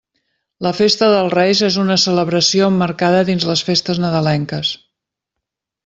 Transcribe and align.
La 0.67 0.69
Festa 0.77 1.09
dels 1.15 1.33
Reis 1.35 1.61
és 1.67 1.77
una 1.83 1.97
celebració 2.05 2.71
emmarcada 2.73 3.23
dins 3.31 3.49
les 3.53 3.65
festes 3.71 4.01
nadalenques. 4.07 4.77